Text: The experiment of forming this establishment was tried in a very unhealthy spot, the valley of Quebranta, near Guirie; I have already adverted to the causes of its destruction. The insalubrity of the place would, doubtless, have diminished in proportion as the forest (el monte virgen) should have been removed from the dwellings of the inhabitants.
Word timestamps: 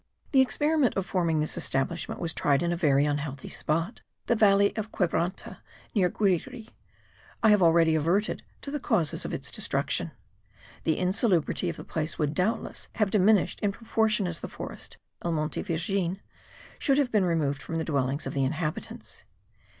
The 0.31 0.41
experiment 0.41 0.95
of 0.97 1.05
forming 1.05 1.41
this 1.41 1.55
establishment 1.57 2.19
was 2.19 2.33
tried 2.33 2.63
in 2.63 2.71
a 2.71 2.75
very 2.75 3.05
unhealthy 3.05 3.49
spot, 3.49 4.01
the 4.25 4.35
valley 4.35 4.75
of 4.75 4.91
Quebranta, 4.91 5.59
near 5.93 6.09
Guirie; 6.09 6.69
I 7.43 7.51
have 7.51 7.61
already 7.61 7.93
adverted 7.95 8.41
to 8.63 8.71
the 8.71 8.79
causes 8.79 9.25
of 9.25 9.31
its 9.31 9.51
destruction. 9.51 10.09
The 10.85 10.97
insalubrity 10.97 11.69
of 11.69 11.77
the 11.77 11.83
place 11.83 12.17
would, 12.17 12.33
doubtless, 12.33 12.87
have 12.95 13.11
diminished 13.11 13.59
in 13.59 13.71
proportion 13.71 14.25
as 14.25 14.39
the 14.39 14.47
forest 14.47 14.97
(el 15.23 15.33
monte 15.33 15.61
virgen) 15.61 16.19
should 16.79 16.97
have 16.97 17.11
been 17.11 17.23
removed 17.25 17.61
from 17.61 17.75
the 17.75 17.85
dwellings 17.85 18.25
of 18.25 18.33
the 18.33 18.43
inhabitants. 18.43 19.23